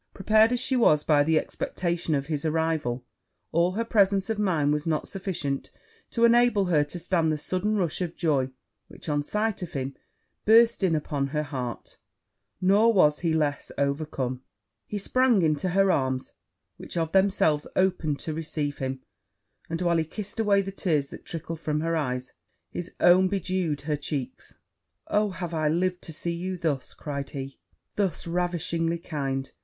Prepared 0.15 0.51
as 0.51 0.59
she 0.59 0.75
was 0.75 1.03
by 1.03 1.21
the 1.21 1.37
expectation 1.37 2.15
of 2.15 2.25
his 2.25 2.43
arrival, 2.43 3.05
all 3.51 3.73
her 3.73 3.85
presence 3.85 4.31
of 4.31 4.39
mind 4.39 4.73
was 4.73 4.87
not 4.87 5.07
sufficient 5.07 5.69
to 6.09 6.25
enable 6.25 6.65
her 6.65 6.83
to 6.83 6.97
stand 6.97 7.31
the 7.31 7.37
sudden 7.37 7.75
rush 7.75 8.01
of 8.01 8.15
joy 8.15 8.49
which 8.87 9.07
on 9.07 9.21
sight 9.21 9.61
of 9.61 9.73
him 9.73 9.95
bursted 10.43 10.87
in 10.87 10.95
upon 10.95 11.27
her 11.27 11.43
heart: 11.43 11.99
nor 12.59 12.91
was 12.91 13.19
he 13.19 13.31
less 13.31 13.71
overcome 13.77 14.41
he 14.87 14.97
sprang 14.97 15.43
into 15.43 15.69
her 15.69 15.91
arms, 15.91 16.31
which 16.77 16.97
of 16.97 17.11
themselves 17.11 17.67
opened 17.75 18.17
to 18.17 18.33
receive 18.33 18.79
him; 18.79 19.01
and, 19.69 19.83
while 19.83 19.97
he 19.97 20.03
kissed 20.03 20.39
away 20.39 20.63
the 20.63 20.71
tears 20.71 21.09
that 21.09 21.25
trickled 21.25 21.59
from 21.59 21.81
her 21.81 21.95
eyes, 21.95 22.33
his 22.71 22.89
own 22.99 23.27
bedewed 23.27 23.81
her 23.81 23.95
cheeks. 23.97 24.55
'Oh, 25.09 25.29
have 25.29 25.53
I 25.53 25.67
lived 25.67 26.01
to 26.01 26.11
see 26.11 26.31
you 26.33 26.57
thus!' 26.57 26.95
cried 26.95 27.29
he, 27.29 27.59
'thus 27.97 28.25
ravishingly 28.25 28.97
kind!' 28.97 29.51